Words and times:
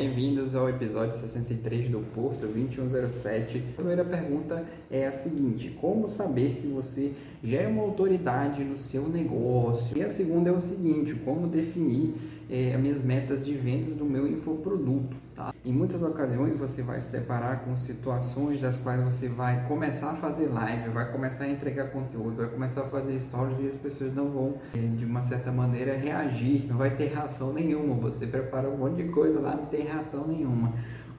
Bem-vindos 0.00 0.56
ao 0.56 0.66
episódio 0.66 1.14
63 1.14 1.90
do 1.90 1.98
Porto 2.14 2.46
2107. 2.46 3.58
A 3.58 3.76
primeira 3.76 4.02
pergunta 4.02 4.64
é 4.90 5.06
a 5.06 5.12
seguinte: 5.12 5.76
como 5.78 6.08
saber 6.08 6.54
se 6.54 6.68
você 6.68 7.12
já 7.44 7.58
é 7.58 7.68
uma 7.68 7.82
autoridade 7.82 8.64
no 8.64 8.78
seu 8.78 9.06
negócio? 9.10 9.94
E 9.98 10.02
a 10.02 10.08
segunda 10.08 10.48
é 10.48 10.52
o 10.54 10.58
seguinte: 10.58 11.14
como 11.22 11.46
definir 11.46 12.14
é, 12.48 12.72
as 12.74 12.80
minhas 12.80 13.04
metas 13.04 13.44
de 13.44 13.52
vendas 13.52 13.92
do 13.92 14.06
meu 14.06 14.26
infoproduto? 14.26 15.14
Tá? 15.40 15.54
Em 15.64 15.72
muitas 15.72 16.02
ocasiões 16.02 16.58
você 16.58 16.82
vai 16.82 17.00
se 17.00 17.10
deparar 17.10 17.60
com 17.60 17.74
situações 17.74 18.60
das 18.60 18.76
quais 18.76 19.02
você 19.02 19.26
vai 19.26 19.66
começar 19.66 20.10
a 20.10 20.16
fazer 20.16 20.48
live, 20.48 20.90
vai 20.90 21.10
começar 21.10 21.44
a 21.44 21.48
entregar 21.48 21.90
conteúdo, 21.90 22.36
vai 22.36 22.48
começar 22.48 22.82
a 22.82 22.88
fazer 22.88 23.18
stories 23.18 23.58
e 23.60 23.68
as 23.68 23.76
pessoas 23.76 24.14
não 24.14 24.28
vão, 24.28 24.54
é, 24.74 24.78
de 24.78 25.02
uma 25.06 25.22
certa 25.22 25.50
maneira, 25.50 25.96
reagir, 25.96 26.66
não 26.68 26.76
vai 26.76 26.90
ter 26.90 27.06
reação 27.06 27.54
nenhuma. 27.54 27.94
Você 27.94 28.26
prepara 28.26 28.68
um 28.68 28.76
monte 28.76 29.02
de 29.02 29.08
coisa 29.08 29.40
lá, 29.40 29.56
não 29.56 29.64
tem 29.64 29.84
reação 29.84 30.26
nenhuma. 30.28 30.74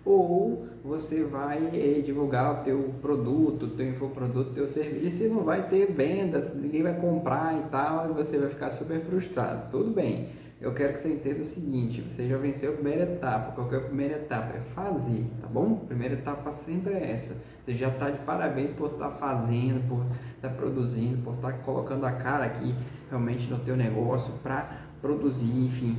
Ou 0.06 0.68
você 0.84 1.24
vai 1.24 1.72
eh, 1.74 2.02
divulgar 2.02 2.62
o 2.62 2.64
teu 2.64 2.94
produto, 3.02 3.70
teu 3.70 3.88
infoproduto, 3.88 4.52
teu 4.52 4.68
serviço 4.68 5.24
e 5.24 5.28
não 5.30 5.44
vai 5.44 5.68
ter 5.68 5.92
vendas, 5.92 6.56
ninguém 6.56 6.84
vai 6.84 6.94
comprar 7.00 7.58
e 7.58 7.70
tal, 7.70 8.10
e 8.10 8.14
você 8.14 8.38
vai 8.38 8.50
ficar 8.50 8.70
super 8.72 9.00
frustrado. 9.00 9.70
Tudo 9.72 9.92
bem. 9.92 10.41
Eu 10.62 10.76
quero 10.76 10.94
que 10.94 11.02
você 11.02 11.12
entenda 11.12 11.42
o 11.42 11.44
seguinte, 11.44 12.02
você 12.08 12.28
já 12.28 12.38
venceu 12.38 12.70
a 12.70 12.76
primeira 12.76 13.02
etapa. 13.02 13.52
Qual 13.54 13.74
é 13.74 13.78
a 13.78 13.82
primeira 13.82 14.14
etapa? 14.14 14.56
É 14.56 14.60
fazer, 14.76 15.26
tá 15.42 15.48
bom? 15.48 15.82
A 15.84 15.88
primeira 15.88 16.14
etapa 16.14 16.54
sempre 16.54 16.94
é 16.94 17.12
essa. 17.12 17.36
Você 17.66 17.76
já 17.76 17.88
está 17.88 18.12
de 18.12 18.20
parabéns 18.20 18.72
por 18.72 18.92
estar 18.92 19.10
tá 19.10 19.16
fazendo, 19.16 19.88
por 19.90 20.06
estar 20.36 20.50
tá 20.50 20.56
produzindo, 20.56 21.18
por 21.24 21.34
estar 21.34 21.54
tá 21.54 21.58
colocando 21.58 22.06
a 22.06 22.12
cara 22.12 22.46
aqui 22.46 22.76
realmente 23.10 23.50
no 23.50 23.58
teu 23.58 23.76
negócio 23.76 24.34
para 24.44 24.82
produzir, 25.02 25.66
enfim, 25.66 25.98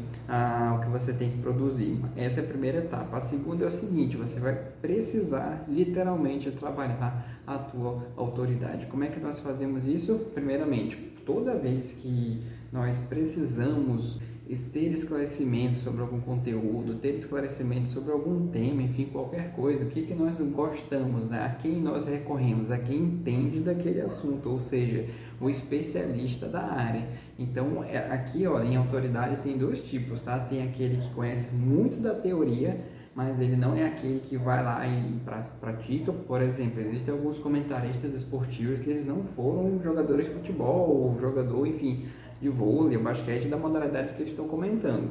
o 0.77 0.79
que 0.79 0.89
você 0.89 1.13
tem 1.13 1.29
que 1.33 1.39
produzir. 1.39 2.01
Essa 2.17 2.41
é 2.41 2.45
a 2.45 2.47
primeira 2.47 2.79
etapa. 2.79 3.17
A 3.17 3.21
segunda 3.21 3.65
é 3.65 3.67
o 3.67 3.71
seguinte, 3.71 4.17
você 4.17 4.39
vai 4.39 4.55
precisar 4.81 5.65
literalmente 5.69 6.53
trabalhar 6.53 7.43
a 7.45 7.59
tua 7.59 8.07
autoridade. 8.17 8.87
Como 8.87 9.03
é 9.03 9.09
que 9.09 9.19
nós 9.19 9.41
fazemos 9.41 9.89
isso? 9.89 10.31
Primeiramente, 10.33 10.97
toda 11.27 11.57
vez 11.57 11.91
que 11.93 12.45
nós 12.73 13.01
precisamos 13.01 14.21
ter 14.61 14.91
esclarecimento 14.93 15.77
sobre 15.77 16.01
algum 16.03 16.21
conteúdo, 16.21 16.97
ter 16.97 17.15
esclarecimento 17.15 17.89
sobre 17.89 18.13
algum 18.13 18.49
tema, 18.49 18.83
enfim, 18.83 19.07
qualquer 19.07 19.53
coisa, 19.53 19.85
o 19.85 19.89
que, 19.89 20.03
que 20.03 20.15
nós 20.15 20.37
gostamos, 20.37 21.31
né? 21.31 21.45
a 21.45 21.49
quem 21.51 21.81
nós 21.81 22.05
recorremos, 22.05 22.71
a 22.71 22.79
quem 22.79 22.99
entende 22.99 23.61
daquele 23.61 24.01
assunto, 24.01 24.51
ou 24.51 24.61
seja, 24.61 25.07
o 25.41 25.49
especialista 25.49 26.47
da 26.47 26.63
área. 26.63 27.07
Então, 27.39 27.83
é, 27.85 27.99
aqui 28.11 28.47
ó, 28.47 28.63
em 28.63 28.77
autoridade 28.77 29.37
tem 29.43 29.57
dois 29.57 29.83
tipos, 29.83 30.23
tá? 30.23 30.39
Tem 30.39 30.63
aquele 30.63 30.99
que 30.99 31.11
conhece 31.15 31.55
muito 31.55 32.01
da 32.01 32.15
teoria, 32.15 32.79
mas 33.15 33.41
ele 33.41 33.57
não 33.57 33.77
é 33.77 33.87
aquele 33.87 34.21
que 34.21 34.37
vai 34.37 34.63
lá 34.63 34.87
e 34.87 35.19
pra, 35.25 35.39
pratica. 35.61 36.13
Por 36.13 36.41
exemplo, 36.41 36.81
existem 36.81 37.13
alguns 37.13 37.39
comentaristas 37.39 38.15
esportivos 38.15 38.79
que 38.79 38.91
eles 38.91 39.07
não 39.07 39.23
foram 39.23 39.81
jogadores 39.83 40.27
de 40.27 40.33
futebol, 40.33 40.89
ou 40.89 41.21
jogador, 41.21 41.67
enfim, 41.67 42.07
de 42.43 42.49
vôlei, 42.49 42.99
basquete, 42.99 43.47
da 43.47 43.57
modalidade 43.57 44.15
que 44.15 44.21
eles 44.21 44.33
estão 44.33 44.49
comentando. 44.49 45.11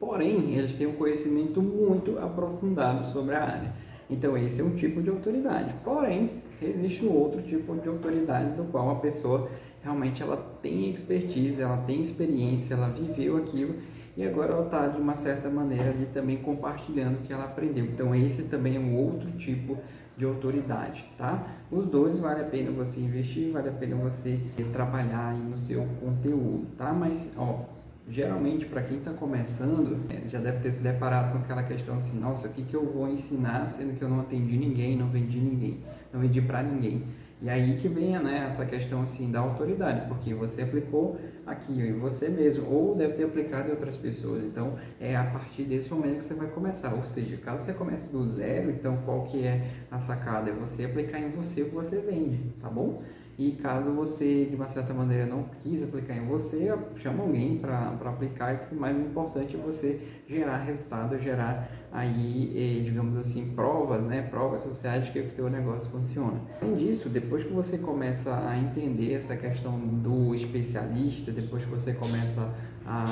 Porém, 0.00 0.54
eles 0.56 0.74
têm 0.74 0.86
um 0.86 0.94
conhecimento 0.94 1.60
muito 1.60 2.18
aprofundado 2.18 3.06
sobre 3.06 3.34
a 3.34 3.42
área. 3.42 3.72
Então, 4.08 4.36
esse 4.36 4.62
é 4.62 4.64
um 4.64 4.74
tipo 4.74 5.02
de 5.02 5.10
autoridade. 5.10 5.74
Porém, 5.84 6.30
existe 6.62 7.04
um 7.04 7.12
outro 7.12 7.42
tipo 7.42 7.76
de 7.76 7.88
autoridade 7.88 8.54
do 8.54 8.64
qual 8.64 8.90
a 8.90 8.94
pessoa 8.94 9.50
realmente 9.82 10.22
ela 10.22 10.36
tem 10.62 10.90
expertise, 10.90 11.60
ela 11.60 11.76
tem 11.76 12.02
experiência, 12.02 12.72
ela 12.72 12.88
viveu 12.88 13.36
aquilo 13.36 13.74
e 14.16 14.26
agora 14.26 14.52
ela 14.52 14.64
está 14.64 14.88
de 14.88 15.00
uma 15.00 15.14
certa 15.14 15.48
maneira 15.48 15.90
ali 15.90 16.06
também 16.12 16.38
compartilhando 16.38 17.18
o 17.18 17.20
que 17.22 17.32
ela 17.32 17.44
aprendeu. 17.44 17.84
Então, 17.84 18.14
esse 18.14 18.44
também 18.44 18.76
é 18.76 18.80
um 18.80 18.96
outro 18.96 19.30
tipo 19.32 19.74
de 19.74 19.80
de 20.20 20.26
autoridade, 20.26 21.02
tá? 21.16 21.46
Os 21.72 21.86
dois 21.86 22.18
vale 22.18 22.42
a 22.42 22.44
pena 22.44 22.70
você 22.70 23.00
investir, 23.00 23.50
vale 23.50 23.70
a 23.70 23.72
pena 23.72 23.96
você 23.96 24.38
trabalhar 24.70 25.34
no 25.34 25.58
seu 25.58 25.82
conteúdo, 25.98 26.66
tá? 26.76 26.92
Mas, 26.92 27.32
ó, 27.38 27.60
geralmente 28.06 28.66
para 28.66 28.82
quem 28.82 28.98
está 28.98 29.14
começando, 29.14 29.98
é, 30.10 30.28
já 30.28 30.38
deve 30.38 30.58
ter 30.58 30.72
se 30.72 30.82
deparado 30.82 31.32
com 31.32 31.38
aquela 31.38 31.62
questão 31.62 31.94
assim, 31.94 32.20
nossa, 32.20 32.48
o 32.48 32.52
que, 32.52 32.62
que 32.62 32.74
eu 32.74 32.84
vou 32.84 33.08
ensinar 33.08 33.66
sendo 33.66 33.98
que 33.98 34.02
eu 34.02 34.10
não 34.10 34.20
atendi 34.20 34.58
ninguém, 34.58 34.94
não 34.94 35.08
vendi 35.08 35.38
ninguém, 35.38 35.78
não 36.12 36.20
vendi 36.20 36.42
para 36.42 36.62
ninguém. 36.62 37.02
E 37.42 37.48
aí 37.48 37.78
que 37.80 37.88
vem 37.88 38.18
né, 38.18 38.44
essa 38.46 38.66
questão 38.66 39.02
assim 39.02 39.30
da 39.30 39.40
autoridade, 39.40 40.06
porque 40.08 40.34
você 40.34 40.62
aplicou 40.62 41.18
aqui 41.46 41.72
em 41.72 41.98
você 41.98 42.28
mesmo, 42.28 42.70
ou 42.70 42.94
deve 42.94 43.14
ter 43.14 43.24
aplicado 43.24 43.68
em 43.68 43.70
outras 43.70 43.96
pessoas. 43.96 44.44
Então, 44.44 44.74
é 45.00 45.16
a 45.16 45.24
partir 45.24 45.64
desse 45.64 45.90
momento 45.90 46.18
que 46.18 46.24
você 46.24 46.34
vai 46.34 46.48
começar. 46.48 46.92
Ou 46.92 47.04
seja, 47.04 47.38
caso 47.38 47.64
você 47.64 47.72
comece 47.72 48.10
do 48.10 48.24
zero, 48.26 48.70
então 48.70 48.98
qual 49.06 49.24
que 49.24 49.46
é 49.46 49.70
a 49.90 49.98
sacada? 49.98 50.50
É 50.50 50.52
você 50.52 50.84
aplicar 50.84 51.18
em 51.18 51.30
você 51.30 51.62
o 51.62 51.66
que 51.66 51.74
você 51.74 51.98
vende, 52.00 52.52
tá 52.60 52.68
bom? 52.68 53.02
E 53.38 53.52
caso 53.52 53.90
você, 53.92 54.44
de 54.44 54.54
uma 54.54 54.68
certa 54.68 54.92
maneira, 54.92 55.24
não 55.24 55.44
quis 55.62 55.82
aplicar 55.82 56.14
em 56.14 56.26
você, 56.26 56.70
chama 56.96 57.22
alguém 57.22 57.56
para 57.56 57.96
aplicar 58.04 58.52
e 58.52 58.58
tudo 58.58 58.78
mais. 58.78 58.94
Importante 58.98 59.56
é 59.56 59.58
você 59.58 59.98
gerar 60.28 60.58
resultado, 60.58 61.18
gerar 61.18 61.70
aí, 61.92 62.52
eh, 62.54 62.84
digamos 62.84 63.16
assim, 63.16 63.52
provas, 63.54 64.04
né? 64.04 64.22
Provas 64.22 64.62
sociais 64.62 65.06
de 65.06 65.12
que 65.12 65.20
o 65.20 65.28
teu 65.30 65.50
negócio 65.50 65.90
funciona. 65.90 66.40
Além 66.60 66.76
disso, 66.76 67.08
depois 67.08 67.42
que 67.42 67.52
você 67.52 67.78
começa 67.78 68.48
a 68.48 68.56
entender 68.58 69.14
essa 69.14 69.36
questão 69.36 69.78
do 69.78 70.34
especialista, 70.34 71.32
depois 71.32 71.64
que 71.64 71.70
você 71.70 71.92
começa 71.94 72.54
a, 72.86 73.04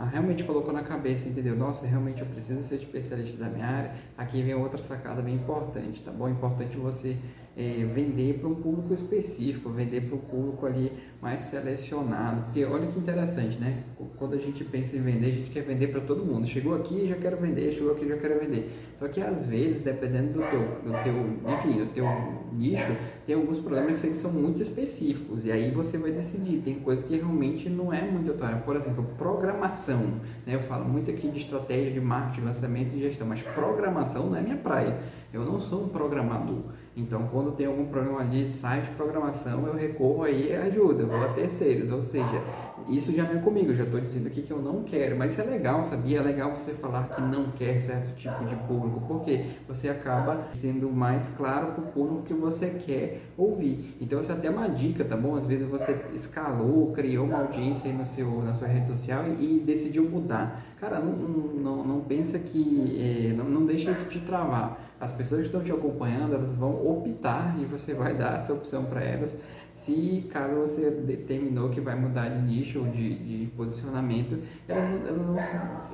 a, 0.00 0.04
realmente 0.06 0.44
colocou 0.44 0.72
na 0.72 0.82
cabeça, 0.82 1.28
entendeu? 1.28 1.56
Nossa, 1.56 1.86
realmente 1.86 2.20
eu 2.20 2.26
preciso 2.26 2.62
ser 2.62 2.76
especialista 2.76 3.36
da 3.36 3.48
minha 3.48 3.66
área. 3.66 3.92
Aqui 4.16 4.42
vem 4.42 4.54
outra 4.54 4.82
sacada 4.82 5.20
bem 5.22 5.34
importante, 5.34 6.02
tá 6.02 6.10
bom? 6.10 6.28
Importante 6.28 6.76
você 6.76 7.16
é, 7.56 7.86
vender 7.90 8.38
para 8.38 8.48
um 8.48 8.54
público 8.54 8.92
específico, 8.92 9.70
vender 9.70 10.02
para 10.02 10.14
um 10.14 10.20
público 10.20 10.66
ali 10.66 10.92
mais 11.22 11.40
selecionado. 11.40 12.42
Porque 12.42 12.62
olha 12.66 12.86
que 12.86 12.98
interessante, 12.98 13.58
né? 13.58 13.82
Quando 14.18 14.34
a 14.34 14.38
gente 14.38 14.62
pensa 14.62 14.96
em 14.96 15.00
vender, 15.00 15.26
a 15.26 15.30
gente 15.30 15.50
quer 15.50 15.62
vender 15.62 15.86
para 15.86 16.02
todo 16.02 16.22
mundo. 16.22 16.46
Chegou 16.46 16.74
aqui, 16.74 17.08
já 17.08 17.16
quero 17.16 17.38
vender, 17.38 17.72
chegou 17.72 17.92
aqui, 17.92 18.06
já 18.06 18.16
quero 18.18 18.38
vender. 18.38 18.70
Só 18.98 19.08
que 19.08 19.22
às 19.22 19.48
vezes, 19.48 19.82
dependendo 19.82 20.34
do 20.34 20.40
teu, 20.50 20.60
do 20.60 21.02
teu, 21.02 21.54
enfim, 21.54 21.84
do 21.84 21.92
teu 21.92 22.06
nicho, 22.52 22.94
tem 23.26 23.34
alguns 23.34 23.58
problemas 23.58 24.00
que 24.00 24.14
são 24.14 24.32
muito 24.32 24.60
específicos. 24.60 25.46
E 25.46 25.50
aí 25.50 25.70
você 25.70 25.96
vai 25.96 26.12
decidir. 26.12 26.60
Tem 26.62 26.74
coisas 26.74 27.06
que 27.06 27.16
realmente 27.16 27.70
não 27.70 27.90
é 27.90 28.02
muito 28.02 28.32
atual. 28.32 28.60
Por 28.66 28.76
exemplo, 28.76 29.02
programação. 29.16 30.20
Né? 30.46 30.54
Eu 30.54 30.60
falo 30.60 30.86
muito 30.86 31.10
aqui 31.10 31.28
de 31.28 31.38
estratégia 31.38 31.90
de 31.90 32.00
marketing, 32.00 32.46
lançamento 32.46 32.94
e 32.94 33.00
gestão, 33.00 33.26
mas 33.26 33.40
programação 33.42 34.26
não 34.26 34.36
é 34.36 34.42
minha 34.42 34.56
praia. 34.58 34.98
Eu 35.32 35.44
não 35.44 35.58
sou 35.60 35.84
um 35.84 35.88
programador. 35.88 36.62
Então, 36.96 37.28
quando 37.30 37.52
tem 37.52 37.66
algum 37.66 37.84
problema 37.84 38.24
de 38.24 38.42
site 38.46 38.86
de 38.86 38.90
programação, 38.92 39.66
eu 39.66 39.74
recorro 39.74 40.22
aí 40.22 40.56
à 40.56 40.62
ajuda, 40.62 41.04
vou 41.04 41.22
a 41.22 41.28
terceiros. 41.28 41.90
Ou 41.90 42.00
seja, 42.00 42.42
isso 42.88 43.12
já 43.12 43.24
é 43.24 43.36
comigo, 43.36 43.70
eu 43.70 43.74
já 43.74 43.84
estou 43.84 44.00
dizendo 44.00 44.28
aqui 44.28 44.40
que 44.40 44.50
eu 44.50 44.62
não 44.62 44.82
quero. 44.82 45.14
Mas 45.14 45.32
isso 45.32 45.42
é 45.42 45.44
legal, 45.44 45.84
sabia? 45.84 46.20
É 46.20 46.22
legal 46.22 46.58
você 46.58 46.72
falar 46.72 47.06
que 47.10 47.20
não 47.20 47.50
quer 47.50 47.78
certo 47.78 48.16
tipo 48.16 48.42
de 48.46 48.56
público, 48.66 49.02
porque 49.06 49.44
você 49.68 49.90
acaba 49.90 50.48
sendo 50.54 50.90
mais 50.90 51.28
claro 51.36 51.72
para 51.72 51.84
o 51.84 51.86
público 51.88 52.22
que 52.22 52.32
você 52.32 52.70
quer 52.70 53.20
ouvir. 53.36 53.94
Então, 54.00 54.18
isso 54.18 54.32
é 54.32 54.34
até 54.34 54.48
uma 54.48 54.66
dica, 54.66 55.04
tá 55.04 55.18
bom? 55.18 55.36
Às 55.36 55.44
vezes 55.44 55.68
você 55.68 55.94
escalou, 56.14 56.92
criou 56.92 57.26
uma 57.26 57.40
audiência 57.40 57.92
no 57.92 58.06
seu, 58.06 58.42
na 58.42 58.54
sua 58.54 58.68
rede 58.68 58.88
social 58.88 59.24
e, 59.38 59.58
e 59.58 59.60
decidiu 59.60 60.08
mudar. 60.08 60.64
Cara, 60.80 60.98
não, 60.98 61.12
não, 61.12 61.84
não 61.84 62.00
pensa 62.00 62.38
que. 62.38 63.28
É, 63.30 63.34
não, 63.34 63.44
não 63.44 63.66
deixa 63.66 63.90
isso 63.90 64.08
te 64.08 64.18
travar 64.20 64.85
as 65.00 65.12
pessoas 65.12 65.42
que 65.42 65.46
estão 65.46 65.62
te 65.62 65.72
acompanhando, 65.72 66.34
elas 66.34 66.52
vão 66.52 66.74
optar 66.86 67.56
e 67.58 67.64
você 67.64 67.94
vai 67.94 68.14
dar 68.14 68.36
essa 68.36 68.52
opção 68.52 68.84
para 68.84 69.02
elas. 69.02 69.36
Se 69.74 70.26
caso 70.30 70.54
você 70.54 70.90
determinou 70.90 71.68
que 71.68 71.82
vai 71.82 71.94
mudar 71.94 72.28
de 72.28 72.40
nicho 72.40 72.78
ou 72.78 72.86
de, 72.86 73.14
de 73.14 73.46
posicionamento, 73.48 74.38
elas, 74.66 75.06
elas 75.06 75.26
vão 75.26 75.36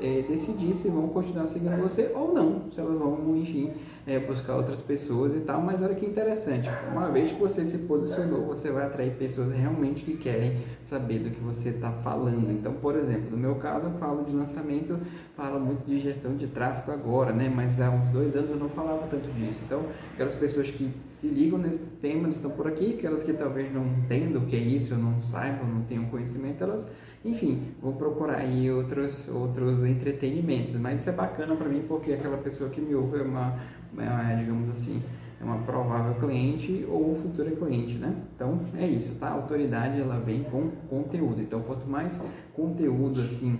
é, 0.00 0.22
decidir 0.22 0.72
se 0.72 0.88
vão 0.88 1.08
continuar 1.08 1.46
seguindo 1.46 1.76
você 1.82 2.12
ou 2.14 2.32
não, 2.32 2.70
se 2.72 2.78
elas 2.78 2.96
vão, 2.96 3.37
enfim, 3.37 3.72
é, 4.06 4.19
buscar 4.19 4.56
outras 4.56 4.81
pessoas 4.81 5.34
e 5.34 5.40
tal. 5.40 5.60
Mas 5.60 5.82
olha 5.82 5.94
que 5.94 6.04
interessante, 6.04 6.69
uma 6.90 7.08
vez 7.08 7.32
que 7.32 7.38
você 7.38 7.64
se 7.64 7.78
posicionou, 7.78 8.46
você 8.46 8.70
vai 8.70 8.87
atrair 8.87 9.12
pessoas 9.12 9.52
realmente 9.52 10.02
que 10.02 10.16
querem 10.16 10.58
saber 10.82 11.20
do 11.20 11.31
que 11.31 11.40
você 11.40 11.70
está 11.70 11.90
falando. 11.90 12.50
Então, 12.50 12.72
por 12.75 12.96
exemplo, 12.96 13.31
no 13.31 13.37
meu 13.37 13.56
caso, 13.56 13.87
eu 13.87 13.93
falo 13.93 14.25
de 14.25 14.32
lançamento, 14.32 14.99
falo 15.37 15.60
muito 15.60 15.87
de 15.87 15.99
gestão 15.99 16.37
de 16.37 16.46
tráfego 16.46 16.93
agora, 16.93 17.32
né? 17.32 17.52
Mas 17.54 17.81
há 17.81 17.90
uns 17.90 18.10
dois 18.10 18.34
anos 18.37 18.50
eu 18.50 18.56
não 18.56 18.69
falava 18.69 19.06
tanto 19.08 19.31
disso. 19.32 19.60
Então, 19.64 19.82
aquelas 20.14 20.34
pessoas 20.34 20.69
que 20.69 20.90
se 21.06 21.28
ligam 21.28 21.58
nesse 21.58 21.87
tema, 21.87 22.28
estão 22.28 22.50
por 22.50 22.66
aqui, 22.66 22.96
aquelas 22.98 23.22
que 23.22 23.32
talvez 23.32 23.72
não 23.72 23.87
entendam 23.87 24.43
o 24.43 24.46
que 24.46 24.56
é 24.56 24.60
isso, 24.60 24.94
não 24.94 25.20
saibam, 25.20 25.66
não 25.66 25.82
tenham 25.82 26.05
conhecimento, 26.06 26.62
elas, 26.62 26.88
enfim, 27.25 27.62
vão 27.81 27.93
procurar 27.93 28.38
aí 28.38 28.70
outros, 28.70 29.28
outros 29.28 29.84
entretenimentos. 29.84 30.76
Mas 30.76 31.00
isso 31.00 31.10
é 31.10 31.12
bacana 31.12 31.55
para 31.55 31.69
mim 31.69 31.82
porque 31.87 32.12
aquela 32.12 32.37
pessoa 32.38 32.69
que 32.70 32.81
me 32.81 32.94
ouve 32.94 33.19
é 33.19 33.22
uma, 33.22 33.58
é 33.99 34.09
uma 34.09 34.35
digamos 34.35 34.71
assim, 34.71 35.03
é 35.41 35.44
uma 35.44 35.59
provável 35.59 36.15
cliente 36.15 36.87
ou 36.89 37.15
futura 37.15 37.50
cliente, 37.50 37.94
né? 37.94 38.15
Então 38.35 38.61
é 38.77 38.87
isso, 38.87 39.15
tá? 39.17 39.29
A 39.29 39.33
autoridade 39.33 40.00
ela 40.00 40.19
vem 40.19 40.44
com 40.44 40.71
conteúdo. 40.89 41.41
Então 41.41 41.61
quanto 41.61 41.89
mais 41.89 42.21
conteúdo 42.55 43.21
assim 43.21 43.59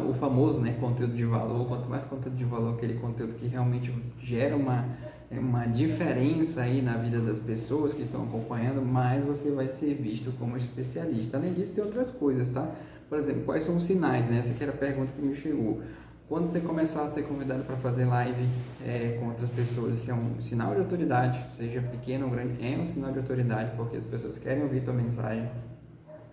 o 0.00 0.12
famoso 0.12 0.60
né, 0.60 0.76
conteúdo 0.80 1.14
de 1.14 1.24
valor, 1.24 1.66
quanto 1.66 1.88
mais 1.88 2.04
conteúdo 2.04 2.36
de 2.36 2.44
valor, 2.44 2.74
aquele 2.74 2.94
conteúdo 2.94 3.34
que 3.34 3.46
realmente 3.46 3.92
gera 4.20 4.56
uma, 4.56 4.84
uma 5.30 5.66
diferença 5.66 6.62
aí 6.62 6.82
na 6.82 6.96
vida 6.96 7.20
das 7.20 7.38
pessoas 7.38 7.92
que 7.92 8.02
estão 8.02 8.24
acompanhando, 8.24 8.82
mais 8.82 9.24
você 9.24 9.50
vai 9.52 9.68
ser 9.68 9.94
visto 9.94 10.32
como 10.38 10.56
especialista. 10.56 11.36
Além 11.36 11.52
disso, 11.52 11.74
tem 11.74 11.84
outras 11.84 12.10
coisas, 12.10 12.48
tá? 12.48 12.68
Por 13.08 13.18
exemplo, 13.18 13.42
quais 13.44 13.62
são 13.62 13.76
os 13.76 13.84
sinais, 13.84 14.28
né? 14.28 14.38
Essa 14.38 14.52
aqui 14.52 14.62
era 14.62 14.72
a 14.72 14.76
pergunta 14.76 15.12
que 15.12 15.22
me 15.22 15.34
chegou. 15.34 15.80
Quando 16.28 16.48
você 16.48 16.58
começar 16.58 17.04
a 17.04 17.08
ser 17.08 17.22
convidado 17.22 17.62
para 17.62 17.76
fazer 17.76 18.04
live 18.04 18.48
é, 18.84 19.16
com 19.20 19.28
outras 19.28 19.48
pessoas, 19.48 20.00
isso 20.00 20.10
é 20.10 20.14
um 20.14 20.40
sinal 20.40 20.74
de 20.74 20.80
autoridade, 20.80 21.40
seja 21.56 21.80
pequeno 21.80 22.24
ou 22.24 22.32
grande, 22.32 22.66
é 22.66 22.76
um 22.76 22.84
sinal 22.84 23.12
de 23.12 23.20
autoridade, 23.20 23.76
porque 23.76 23.96
as 23.96 24.04
pessoas 24.04 24.36
querem 24.36 24.64
ouvir 24.64 24.82
tua 24.82 24.92
mensagem. 24.92 25.48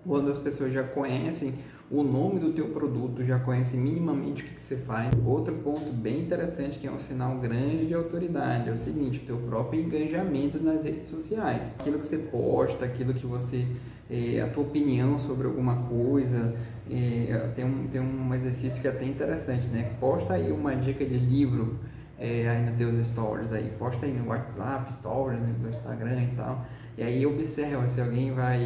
Quando 0.03 0.31
as 0.31 0.37
pessoas 0.39 0.73
já 0.73 0.81
conhecem 0.81 1.53
o 1.91 2.01
nome 2.01 2.39
do 2.39 2.51
teu 2.53 2.69
produto, 2.69 3.23
já 3.23 3.37
conhecem 3.39 3.79
minimamente 3.79 4.43
o 4.43 4.45
que, 4.45 4.55
que 4.55 4.61
você 4.61 4.77
faz. 4.77 5.11
Outro 5.25 5.53
ponto 5.55 5.91
bem 5.91 6.21
interessante 6.21 6.79
que 6.79 6.87
é 6.87 6.91
um 6.91 6.99
sinal 6.99 7.37
grande 7.37 7.85
de 7.85 7.93
autoridade 7.93 8.69
é 8.69 8.71
o 8.71 8.75
seguinte, 8.75 9.19
o 9.19 9.25
teu 9.25 9.37
próprio 9.37 9.81
engajamento 9.81 10.61
nas 10.61 10.83
redes 10.83 11.09
sociais. 11.09 11.75
Aquilo 11.79 11.99
que 11.99 12.05
você 12.05 12.17
posta, 12.17 12.85
aquilo 12.85 13.13
que 13.13 13.25
você 13.25 13.65
é, 14.09 14.41
a 14.41 14.47
tua 14.47 14.63
opinião 14.63 15.17
sobre 15.17 15.47
alguma 15.47 15.75
coisa. 15.83 16.55
É, 16.89 17.49
tem, 17.55 17.63
um, 17.63 17.87
tem 17.87 18.01
um 18.01 18.33
exercício 18.35 18.81
que 18.81 18.87
é 18.87 18.91
até 18.91 19.05
interessante, 19.05 19.67
né? 19.67 19.93
Posta 19.99 20.33
aí 20.33 20.51
uma 20.51 20.75
dica 20.75 21.05
de 21.05 21.17
livro 21.17 21.79
é, 22.19 22.47
aí 22.47 22.65
nos 22.65 22.75
teus 22.77 23.05
stories 23.05 23.51
aí, 23.51 23.71
posta 23.79 24.05
aí 24.05 24.13
no 24.13 24.27
WhatsApp, 24.27 24.93
stories, 24.93 25.39
no 25.61 25.69
Instagram 25.69 26.23
e 26.23 26.35
tal. 26.35 26.65
E 26.97 27.01
aí 27.01 27.25
observa 27.25 27.87
se 27.87 27.99
alguém 27.99 28.31
vai, 28.31 28.61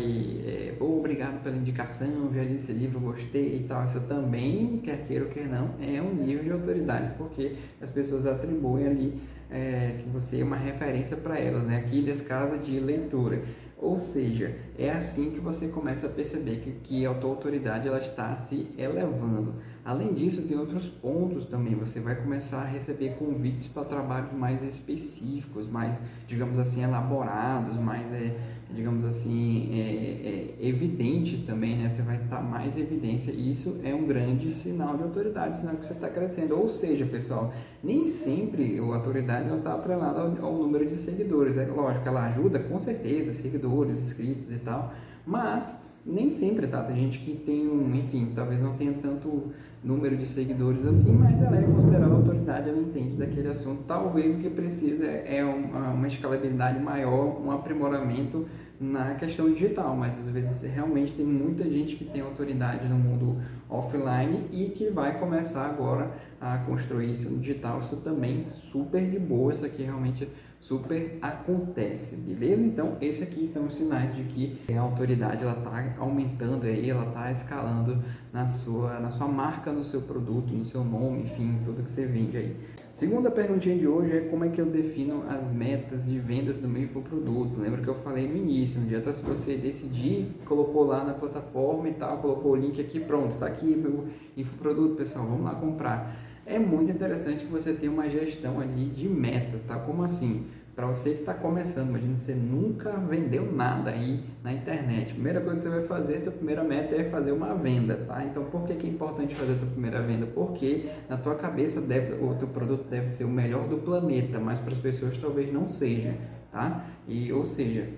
é, 0.45 0.73
oh, 0.79 0.99
obrigado 0.99 1.41
pela 1.41 1.55
indicação, 1.55 2.29
já 2.33 2.43
li 2.43 2.55
esse 2.55 2.73
livro, 2.73 2.99
gostei 2.99 3.57
e 3.57 3.65
tal. 3.67 3.85
Isso 3.85 4.01
também, 4.01 4.81
quer 4.83 5.05
queira 5.07 5.25
ou 5.25 5.31
quer 5.31 5.47
não, 5.47 5.75
é 5.81 6.01
um 6.01 6.13
nível 6.13 6.43
de 6.43 6.51
autoridade, 6.51 7.13
porque 7.17 7.53
as 7.81 7.89
pessoas 7.89 8.25
atribuem 8.25 8.85
ali 8.85 9.21
é, 9.49 9.95
que 9.99 10.09
você 10.09 10.41
é 10.41 10.43
uma 10.43 10.57
referência 10.57 11.15
para 11.15 11.39
elas, 11.39 11.63
né? 11.63 11.77
Aqui 11.77 12.01
nesse 12.01 12.23
caso 12.23 12.57
de 12.57 12.79
leitura. 12.79 13.41
Ou 13.79 13.99
seja, 13.99 14.55
é 14.77 14.89
assim 14.89 15.29
que 15.31 15.39
você 15.39 15.67
começa 15.67 16.07
a 16.07 16.09
perceber 16.09 16.61
que, 16.61 16.71
que 16.71 17.05
a 17.05 17.13
tua 17.13 17.29
autoridade 17.29 17.87
ela 17.87 17.99
está 17.99 18.35
se 18.35 18.67
elevando. 18.75 19.53
Além 19.85 20.15
disso, 20.15 20.47
tem 20.47 20.57
outros 20.57 20.87
pontos 20.87 21.45
também. 21.45 21.75
Você 21.75 21.99
vai 21.99 22.15
começar 22.15 22.61
a 22.61 22.65
receber 22.65 23.15
convites 23.19 23.67
para 23.67 23.85
trabalhos 23.85 24.33
mais 24.33 24.63
específicos, 24.63 25.67
mais, 25.67 26.01
digamos 26.27 26.57
assim, 26.57 26.83
elaborados, 26.83 27.75
mais 27.79 28.11
é, 28.11 28.35
digamos 28.69 29.05
assim, 29.05 29.69
é, 29.73 30.55
é, 30.61 30.67
evidentes 30.67 31.41
também, 31.41 31.77
né? 31.77 31.87
Você 31.87 32.01
vai 32.01 32.17
estar 32.17 32.41
mais 32.41 32.77
evidência 32.77 33.31
e 33.31 33.51
isso 33.51 33.79
é 33.83 33.93
um 33.95 34.05
grande 34.05 34.51
sinal 34.53 34.97
de 34.97 35.03
autoridade, 35.03 35.57
sinal 35.57 35.75
que 35.75 35.85
você 35.85 35.93
está 35.93 36.09
crescendo. 36.09 36.57
Ou 36.57 36.67
seja, 36.67 37.05
pessoal, 37.05 37.53
nem 37.83 38.09
sempre 38.09 38.77
a 38.77 38.95
autoridade 38.95 39.53
está 39.55 39.73
atrelada 39.73 40.19
ao, 40.19 40.45
ao, 40.45 40.57
número 40.57 40.85
de 40.85 40.97
seguidores. 40.97 41.57
É 41.57 41.65
lógico, 41.65 42.07
ela 42.07 42.25
ajuda 42.27 42.59
com 42.59 42.79
certeza, 42.79 43.33
seguidores, 43.33 43.99
inscritos 43.99 44.51
e 44.51 44.57
tal, 44.57 44.93
mas 45.25 45.81
nem 46.05 46.29
sempre, 46.29 46.67
tá? 46.67 46.83
Tem 46.83 46.95
gente 46.95 47.19
que 47.19 47.35
tem 47.35 47.67
um, 47.67 47.95
enfim, 47.95 48.31
talvez 48.35 48.61
não 48.61 48.75
tenha 48.75 48.93
tanto 48.93 49.51
número 49.87 50.17
de 50.17 50.27
seguidores 50.27 50.85
assim, 50.85 51.13
mas 51.13 51.41
ela 51.41 51.57
é 51.57 51.63
considerada 51.63 52.13
autoridade, 52.13 52.69
ela 52.69 52.77
entende 52.77 53.15
daquele 53.15 53.47
assunto. 53.47 53.83
Talvez 53.87 54.35
o 54.35 54.39
que 54.39 54.49
precisa 54.49 55.05
é 55.05 55.43
uma, 55.43 55.91
uma 55.91 56.07
escalabilidade 56.07 56.83
maior, 56.83 57.41
um 57.41 57.49
aprimoramento 57.51 58.45
na 58.79 59.15
questão 59.15 59.51
digital, 59.51 59.95
mas 59.95 60.17
às 60.19 60.29
vezes 60.29 60.61
realmente 60.71 61.13
tem 61.13 61.25
muita 61.25 61.63
gente 61.63 61.95
que 61.95 62.05
tem 62.05 62.21
autoridade 62.21 62.87
no 62.87 62.95
mundo 62.95 63.41
offline 63.69 64.45
e 64.51 64.69
que 64.69 64.89
vai 64.89 65.19
começar 65.19 65.65
agora 65.65 66.11
a 66.39 66.59
construir 66.59 67.11
isso 67.11 67.29
no 67.29 67.39
digital. 67.39 67.81
Isso 67.81 67.97
também 67.97 68.41
super 68.41 69.03
de 69.09 69.19
boa, 69.19 69.51
isso 69.51 69.65
aqui 69.65 69.83
realmente 69.83 70.27
super 70.59 71.17
acontece, 71.21 72.15
beleza? 72.15 72.61
Então, 72.61 72.97
esses 73.01 73.23
aqui 73.23 73.47
são 73.47 73.65
os 73.65 73.75
sinais 73.75 74.15
de 74.15 74.23
que 74.23 74.59
a 74.73 74.79
autoridade 74.79 75.43
ela 75.43 75.57
está 75.57 75.95
aumentando 75.99 76.65
aí, 76.65 76.89
ela 76.89 77.07
está 77.07 77.31
escalando 77.31 78.01
na 78.33 78.47
sua, 78.47 78.99
na 78.99 79.09
sua 79.09 79.27
marca, 79.27 79.71
no 79.71 79.83
seu 79.83 80.01
produto, 80.01 80.53
no 80.53 80.65
seu 80.65 80.83
nome, 80.83 81.23
enfim, 81.23 81.59
tudo 81.63 81.83
que 81.83 81.91
você 81.91 82.05
vende 82.05 82.37
aí. 82.37 82.55
Segunda 82.97 83.29
perguntinha 83.29 83.77
de 83.77 83.87
hoje 83.87 84.17
é 84.17 84.21
como 84.21 84.43
é 84.43 84.49
que 84.49 84.59
eu 84.59 84.65
defino 84.65 85.23
as 85.29 85.51
metas 85.51 86.07
de 86.07 86.17
vendas 86.17 86.57
do 86.57 86.67
meu 86.67 86.81
infoproduto. 86.81 87.61
Lembra 87.61 87.79
que 87.79 87.87
eu 87.87 87.93
falei 87.93 88.27
no 88.27 88.35
início, 88.35 88.79
não 88.79 88.87
adianta 88.87 89.13
se 89.13 89.21
você 89.21 89.55
decidir, 89.55 90.31
colocou 90.45 90.83
lá 90.83 91.03
na 91.03 91.13
plataforma 91.13 91.89
e 91.89 91.93
tal, 91.93 92.17
colocou 92.17 92.53
o 92.53 92.55
link 92.55 92.81
aqui, 92.81 92.99
pronto, 92.99 93.33
está 93.33 93.45
aqui 93.45 93.67
meu 93.67 94.07
infoproduto, 94.35 94.95
pessoal, 94.95 95.27
vamos 95.27 95.43
lá 95.43 95.53
comprar 95.53 96.17
é 96.47 96.57
muito 96.57 96.89
interessante 96.89 97.43
que 97.43 97.51
você 97.51 97.73
tenha 97.73 97.91
uma 97.91 98.09
gestão 98.09 98.61
ali 98.61 98.85
de 98.85 99.07
metas, 99.07 99.63
tá? 99.63 99.77
Como 99.77 100.01
assim? 100.01 100.45
Para 100.77 100.85
você 100.85 101.09
que 101.09 101.21
está 101.21 101.33
começando, 101.33 101.89
imagina 101.89 102.15
você 102.15 102.35
nunca 102.35 102.91
vendeu 102.91 103.51
nada 103.51 103.89
aí 103.89 104.23
na 104.43 104.53
internet. 104.53 105.15
Primeira 105.15 105.41
coisa 105.41 105.59
que 105.59 105.67
você 105.67 105.79
vai 105.79 105.87
fazer, 105.87 106.17
a 106.17 106.21
tua 106.21 106.33
primeira 106.33 106.63
meta 106.63 106.93
é 106.93 107.05
fazer 107.05 107.31
uma 107.31 107.55
venda, 107.55 107.95
tá? 108.07 108.23
Então, 108.23 108.43
por 108.43 108.67
que, 108.67 108.75
que 108.75 108.85
é 108.85 108.89
importante 108.91 109.33
fazer 109.33 109.53
a 109.53 109.55
tua 109.55 109.69
primeira 109.69 110.03
venda? 110.03 110.27
Porque 110.27 110.87
na 111.09 111.17
tua 111.17 111.33
cabeça 111.33 111.81
deve, 111.81 112.23
o 112.23 112.35
teu 112.35 112.47
produto 112.49 112.87
deve 112.87 113.11
ser 113.11 113.23
o 113.23 113.27
melhor 113.27 113.67
do 113.67 113.77
planeta, 113.77 114.37
mas 114.37 114.59
para 114.59 114.73
as 114.73 114.77
pessoas 114.77 115.17
talvez 115.17 115.51
não 115.51 115.67
seja, 115.67 116.13
tá? 116.51 116.85
E, 117.07 117.33
ou 117.33 117.43
seja, 117.43 117.89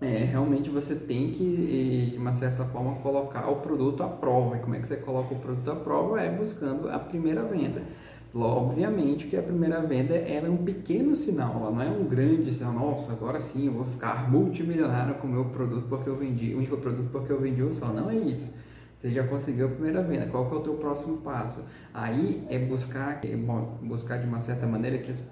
é, 0.00 0.28
realmente 0.30 0.70
você 0.70 0.94
tem 0.94 1.32
que, 1.32 2.10
de 2.12 2.18
uma 2.18 2.34
certa 2.34 2.64
forma, 2.66 2.94
colocar 3.02 3.50
o 3.50 3.56
produto 3.56 4.04
à 4.04 4.08
prova. 4.08 4.58
E 4.58 4.60
como 4.60 4.76
é 4.76 4.78
que 4.78 4.86
você 4.86 4.98
coloca 4.98 5.34
o 5.34 5.40
produto 5.40 5.72
à 5.72 5.74
prova? 5.74 6.22
É 6.22 6.30
buscando 6.30 6.88
a 6.88 7.00
primeira 7.00 7.42
venda. 7.42 7.82
Obviamente 8.38 9.26
que 9.28 9.36
a 9.36 9.42
primeira 9.42 9.80
venda 9.80 10.14
é 10.14 10.42
um 10.46 10.58
pequeno 10.58 11.16
sinal, 11.16 11.56
ela 11.56 11.70
não 11.70 11.82
é 11.82 11.88
um 11.88 12.04
grande 12.04 12.52
sinal, 12.52 12.72
nossa, 12.74 13.12
agora 13.12 13.40
sim 13.40 13.66
eu 13.66 13.72
vou 13.72 13.86
ficar 13.86 14.30
multimilionário 14.30 15.14
com 15.14 15.26
o 15.26 15.30
meu 15.30 15.46
produto 15.46 15.86
porque 15.88 16.10
eu 16.10 16.16
vendi, 16.16 16.54
o 16.54 16.60
infoproduto 16.60 17.08
porque 17.10 17.32
eu 17.32 17.40
vendi 17.40 17.62
um 17.62 17.72
só. 17.72 17.86
Não 17.86 18.10
é 18.10 18.16
isso. 18.16 18.52
Você 18.96 19.10
já 19.10 19.26
conseguiu 19.26 19.66
a 19.66 19.68
primeira 19.70 20.02
venda, 20.02 20.26
qual 20.26 20.48
que 20.48 20.54
é 20.54 20.58
o 20.58 20.60
teu 20.60 20.74
próximo 20.74 21.18
passo? 21.18 21.64
Aí 21.94 22.46
é 22.50 22.58
buscar, 22.58 23.20
é 23.24 23.36
buscar 23.82 24.18
de 24.18 24.26
uma 24.26 24.40
certa 24.40 24.66
maneira 24.66 24.98
que 24.98 25.10
as, 25.10 25.22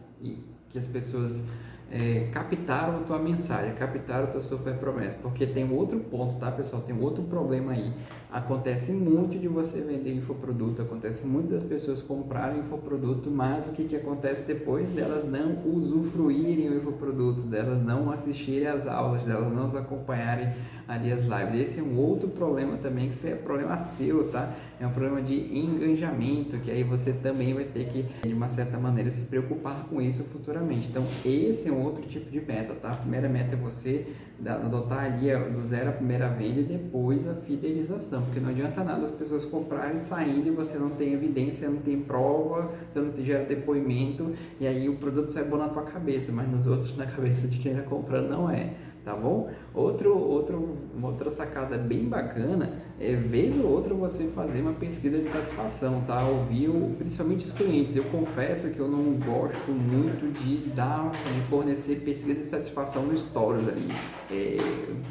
que 0.71 0.79
as 0.79 0.87
pessoas 0.87 1.49
é, 1.95 2.29
captaram 2.33 2.97
a 2.97 3.01
tua 3.01 3.21
mensagem, 3.21 3.73
captaram 3.75 4.25
a 4.25 4.27
tua 4.27 4.43
super 4.43 4.75
promessa, 4.75 5.17
porque 5.23 5.47
tem 5.47 5.71
outro 5.73 6.01
ponto, 6.01 6.35
tá 6.35 6.51
pessoal? 6.51 6.83
Tem 6.83 6.99
outro 7.01 7.23
problema 7.23 7.71
aí. 7.71 7.93
Acontece 8.33 8.91
muito 8.91 9.39
de 9.39 9.47
você 9.47 9.81
vender 9.81 10.13
infoproduto, 10.13 10.83
acontece 10.83 11.25
muito 11.25 11.51
das 11.51 11.63
pessoas 11.63 12.03
comprarem 12.03 12.59
infoproduto, 12.59 13.31
mas 13.31 13.69
o 13.69 13.71
que, 13.71 13.85
que 13.85 13.95
acontece 13.95 14.43
depois 14.43 14.89
delas 14.89 15.25
não 15.25 15.57
usufruírem 15.65 16.69
o 16.69 16.77
infoproduto, 16.79 17.43
delas 17.43 17.81
não 17.81 18.11
assistirem 18.11 18.67
às 18.67 18.89
aulas, 18.89 19.23
delas 19.23 19.55
não 19.55 19.67
acompanharem 19.79 20.53
ali 20.87 21.13
as 21.13 21.23
lives. 21.23 21.61
Esse 21.61 21.81
é 21.81 21.83
um 21.83 21.99
outro 21.99 22.29
problema 22.29 22.77
também, 22.77 23.09
que 23.09 23.27
é 23.27 23.35
problema 23.35 23.77
seu, 23.79 24.31
tá? 24.31 24.53
É 24.81 24.87
um 24.87 24.91
problema 24.91 25.23
de 25.23 25.57
engajamento, 25.57 26.59
que 26.59 26.71
aí 26.71 26.83
você 26.83 27.13
também 27.13 27.55
vai 27.55 27.65
ter 27.65 27.87
que, 27.87 28.05
de 28.27 28.35
uma 28.35 28.49
certa 28.49 28.79
maneira, 28.79 29.11
se 29.11 29.23
preocupar 29.23 29.87
com 29.89 30.01
isso 30.01 30.25
futuramente. 30.25 30.89
Então, 30.89 31.07
esse 31.25 31.69
é 31.69 31.73
um 31.73 31.83
outro 31.83 32.03
tipo 32.07 32.31
de 32.31 32.41
meta, 32.41 32.75
tá? 32.75 32.93
A 32.93 32.97
primeira 32.97 33.29
meta 33.29 33.55
é 33.55 33.57
você 33.57 34.07
adotar 34.45 35.05
ali 35.05 35.31
do 35.53 35.65
zero 35.65 35.91
a 35.91 35.93
primeira 35.93 36.29
venda 36.29 36.61
e 36.61 36.65
depois 36.65 37.27
a 37.29 37.35
fidelização, 37.35 38.23
porque 38.23 38.41
não 38.41 38.51
adianta 38.51 38.83
nada 38.83 39.05
as 39.05 39.13
pessoas 39.13 39.45
comprarem 39.45 39.99
saindo 39.99 40.47
e 40.49 40.51
você 40.51 40.77
não 40.77 40.91
tem 40.91 41.13
evidência, 41.13 41.71
não 41.71 41.81
tem 41.81 42.01
prova, 42.01 42.73
você 42.91 42.99
não 42.99 43.25
gera 43.25 43.45
depoimento 43.45 44.33
e 44.61 44.67
aí 44.67 44.89
o 44.89 44.97
produto 44.97 45.31
sai 45.31 45.45
bom 45.45 45.57
na 45.57 45.69
tua 45.69 45.85
cabeça, 45.85 46.33
mas 46.33 46.51
nos 46.51 46.67
outros 46.67 46.97
na 46.97 47.07
cabeça 47.07 47.47
de 47.47 47.59
quem 47.59 47.73
está 47.73 47.85
comprando 47.85 48.29
não 48.29 48.51
é 48.51 48.75
tá 49.05 49.15
bom? 49.15 49.51
Outro, 49.75 50.17
outro, 50.17 50.79
uma 50.97 51.09
outra 51.09 51.31
sacada 51.31 51.77
bem 51.77 52.07
bacana 52.07 52.73
é 52.99 53.13
vez 53.13 53.55
ou 53.57 53.71
outra 53.71 53.93
você 53.93 54.29
fazer 54.29 54.61
uma 54.61 54.73
pesquisa 54.73 55.19
de 55.19 55.29
satisfação, 55.29 56.03
tá? 56.07 56.25
Ouvir 56.25 56.71
principalmente 56.97 57.45
os 57.45 57.53
clientes. 57.53 57.95
Eu 57.97 58.05
confesso 58.05 58.71
que 58.71 58.81
eu 58.81 58.89
não 58.89 59.15
gosto 59.15 59.71
muito 59.73 60.33
de 60.43 60.71
dar, 60.71 61.11
de 61.11 61.41
fornecer 61.51 61.97
pesquisa 61.97 62.35
de 62.35 62.45
satisfação 62.45 63.03
no 63.03 63.17
stories 63.19 63.69
ali. 63.69 63.89
É, 64.31 64.57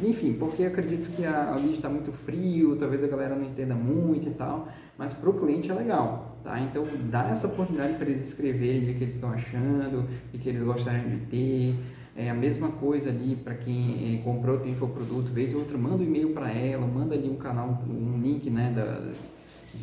enfim, 0.02 0.34
porque 0.34 0.64
acredito 0.64 1.10
que 1.16 1.26
a, 1.26 1.54
a 1.54 1.60
está 1.60 1.90
muito 1.90 2.12
frio, 2.12 2.76
talvez 2.78 3.04
a 3.04 3.08
galera 3.08 3.36
não 3.36 3.46
entenda 3.46 3.76
muito 3.76 4.28
e 4.28 4.32
tal, 4.32 4.68
mas 4.98 5.14
para 5.14 5.30
o 5.30 5.34
cliente 5.34 5.70
é 5.70 5.74
legal, 5.74 6.38
tá? 6.44 6.60
Então 6.60 6.84
dá 7.12 7.30
essa 7.30 7.48
oportunidade 7.48 7.96
para 7.96 8.06
eles 8.06 8.28
escreverem 8.28 8.92
o 8.92 8.98
que 8.98 9.04
eles 9.04 9.16
estão 9.16 9.32
achando, 9.32 10.08
o 10.34 10.38
que 10.38 10.50
eles 10.50 10.64
gostariam 10.64 11.10
de 11.10 11.18
ter. 11.26 11.76
É 12.16 12.30
a 12.30 12.34
mesma 12.34 12.70
coisa 12.70 13.10
ali 13.10 13.36
para 13.36 13.56
quem 13.56 14.16
é, 14.16 14.24
comprou 14.24 14.60
o 14.60 14.68
infoproduto, 14.68 15.32
vez 15.32 15.54
ou 15.54 15.62
outra, 15.62 15.78
manda 15.78 15.98
um 15.98 16.04
e-mail 16.04 16.30
para 16.30 16.52
ela, 16.52 16.86
manda 16.86 17.16
ali 17.16 17.28
um 17.28 17.36
canal, 17.36 17.82
um 17.90 18.22
link 18.22 18.50
né, 18.52 18.72
da, 18.76 19.12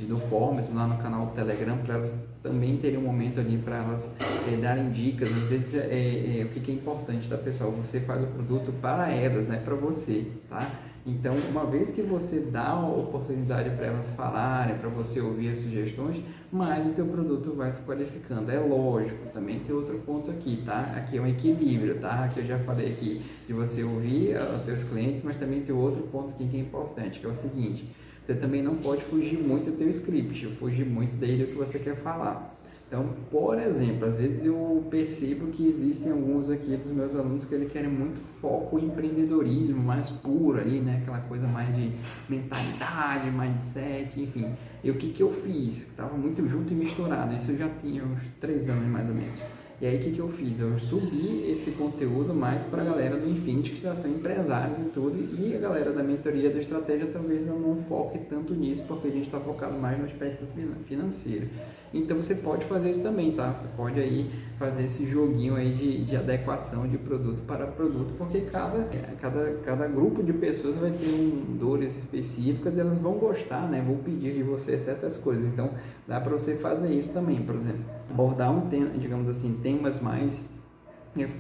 do 0.06 0.16
Formas 0.16 0.72
lá 0.72 0.87
no 0.87 0.96
canal 0.99 1.26
do 1.26 1.32
Telegram 1.32 1.76
para 1.78 1.94
elas 1.94 2.16
também 2.42 2.76
terem 2.76 2.99
um 2.99 3.02
momento 3.02 3.40
ali 3.40 3.58
para 3.58 3.78
elas 3.78 4.12
é, 4.50 4.56
darem 4.56 4.90
dicas. 4.90 5.28
Às 5.28 5.42
vezes 5.44 5.75
é, 5.75 6.40
é, 6.40 6.44
o 6.44 6.49
que, 6.49 6.60
que 6.60 6.70
é 6.70 6.75
importante, 6.75 7.28
tá 7.28 7.37
pessoal? 7.37 7.72
Você 7.72 8.00
faz 8.00 8.22
o 8.22 8.26
produto 8.28 8.72
para 8.80 9.10
elas, 9.12 9.49
né? 9.49 9.60
Para 9.64 9.75
você, 9.75 10.26
tá? 10.49 10.70
Então, 11.07 11.35
uma 11.50 11.64
vez 11.64 11.90
que 11.90 12.02
você 12.02 12.40
dá 12.40 12.69
a 12.69 12.87
oportunidade 12.87 13.71
para 13.71 13.87
elas 13.87 14.12
falarem, 14.12 14.76
para 14.76 14.88
você 14.90 15.21
ouvir 15.21 15.49
as 15.49 15.59
sugestões, 15.59 16.23
mais 16.52 16.87
o 16.87 16.90
teu 16.90 17.07
produto 17.07 17.54
vai 17.54 17.73
se 17.73 17.80
qualificando. 17.80 18.50
É 18.50 18.59
lógico, 18.59 19.26
também 19.33 19.61
tem 19.61 19.75
outro 19.75 19.97
ponto 20.00 20.30
aqui, 20.30 20.62
tá? 20.64 20.92
Aqui 20.97 21.16
é 21.16 21.21
um 21.21 21.26
equilíbrio, 21.26 21.99
tá? 21.99 22.25
Aqui 22.25 22.40
eu 22.40 22.47
já 22.47 22.59
falei 22.59 22.88
aqui 22.88 23.23
de 23.47 23.52
você 23.52 23.83
ouvir 23.83 24.37
os 24.37 24.62
teus 24.64 24.85
clientes, 24.85 25.23
mas 25.23 25.37
também 25.37 25.62
tem 25.62 25.75
outro 25.75 26.02
ponto 26.02 26.30
aqui 26.35 26.47
que 26.47 26.57
é 26.57 26.61
importante, 26.61 27.19
que 27.19 27.26
é 27.26 27.28
o 27.28 27.35
seguinte, 27.35 27.88
você 28.26 28.35
também 28.35 28.62
não 28.62 28.76
pode 28.76 29.02
fugir 29.02 29.38
muito 29.38 29.71
do 29.71 29.76
teu 29.78 29.88
script, 29.88 30.47
fugir 30.57 30.85
muito 30.85 31.16
daí 31.16 31.38
do 31.38 31.47
que 31.47 31.54
você 31.54 31.78
quer 31.78 31.97
falar. 31.97 32.60
Então, 32.90 33.09
por 33.30 33.56
exemplo, 33.56 34.04
às 34.04 34.18
vezes 34.18 34.44
eu 34.44 34.85
percebo 34.90 35.47
que 35.52 35.64
existem 35.64 36.11
alguns 36.11 36.50
aqui 36.50 36.76
dos 36.76 36.92
meus 36.92 37.14
alunos 37.14 37.44
que 37.44 37.54
eles 37.54 37.70
querem 37.70 37.88
muito 37.88 38.20
foco 38.40 38.80
em 38.80 38.87
empreendedorismo 38.87 39.80
mais 39.80 40.11
puro 40.11 40.59
ali, 40.59 40.80
né? 40.80 40.99
Aquela 41.00 41.20
coisa 41.20 41.47
mais 41.47 41.73
de 41.73 41.92
mentalidade, 42.28 43.30
mindset, 43.30 44.20
enfim. 44.20 44.52
E 44.82 44.90
o 44.90 44.94
que, 44.94 45.12
que 45.12 45.23
eu 45.23 45.32
fiz? 45.32 45.82
Estava 45.82 46.16
muito 46.16 46.44
junto 46.49 46.73
e 46.73 46.76
misturado. 46.76 47.32
Isso 47.32 47.52
eu 47.52 47.59
já 47.59 47.68
tinha 47.80 48.02
uns 48.02 48.23
três 48.40 48.68
anos 48.68 48.88
mais 48.88 49.09
ou 49.09 49.14
menos. 49.14 49.60
E 49.80 49.87
aí 49.87 49.96
o 49.96 50.00
que, 50.00 50.10
que 50.10 50.18
eu 50.18 50.28
fiz? 50.28 50.60
Eu 50.60 50.78
subi 50.78 51.50
esse 51.50 51.70
conteúdo 51.70 52.34
mais 52.34 52.64
para 52.64 52.82
a 52.82 52.84
galera 52.84 53.16
do 53.16 53.26
Infinity, 53.26 53.70
que 53.70 53.80
já 53.80 53.94
são 53.94 54.10
empresários 54.10 54.78
e 54.78 54.90
tudo, 54.90 55.16
e 55.38 55.56
a 55.56 55.58
galera 55.58 55.90
da 55.90 56.02
mentoria 56.02 56.50
da 56.50 56.58
estratégia 56.58 57.06
talvez 57.10 57.46
eu 57.46 57.58
não 57.58 57.76
foque 57.76 58.18
tanto 58.28 58.52
nisso, 58.52 58.84
porque 58.87 59.08
a 59.08 59.10
gente 59.10 59.25
está 59.25 59.40
focado 59.40 59.78
mais 59.78 59.99
no 59.99 60.04
aspecto 60.04 60.44
financeiro. 60.87 61.49
Então 61.92 62.16
você 62.16 62.37
pode 62.37 62.64
fazer 62.66 62.90
isso 62.90 63.02
também, 63.02 63.32
tá? 63.32 63.52
Você 63.52 63.66
pode 63.76 63.99
aí 63.99 64.30
fazer 64.58 64.84
esse 64.84 65.08
joguinho 65.08 65.56
aí 65.56 65.72
de, 65.72 66.04
de 66.04 66.16
adequação 66.16 66.87
de 66.87 66.96
produto 66.96 67.42
para 67.46 67.66
produto, 67.66 68.12
porque 68.16 68.42
cada, 68.42 68.87
cada, 69.20 69.54
cada 69.64 69.88
grupo 69.88 70.22
de 70.22 70.32
pessoas 70.32 70.76
vai 70.76 70.92
ter 70.92 71.08
um, 71.08 71.56
dores 71.58 71.96
específicas 71.96 72.76
e 72.76 72.80
elas 72.80 72.99
vão 72.99 73.14
gostar, 73.14 73.68
né? 73.68 73.82
Vão 73.84 73.96
pedir 73.96 74.34
de 74.34 74.42
você 74.42 74.78
certas 74.78 75.16
coisas. 75.16 75.46
Então 75.46 75.70
dá 76.11 76.21
para 76.21 76.33
você 76.33 76.57
fazer 76.57 76.93
isso 76.93 77.12
também, 77.12 77.40
por 77.40 77.55
exemplo. 77.55 77.85
Abordar 78.11 78.50
um 78.50 78.69
tema, 78.69 78.90
digamos 78.99 79.29
assim, 79.29 79.61
temas 79.62 80.00
mais, 80.00 80.49